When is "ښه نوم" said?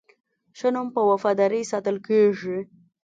0.57-0.87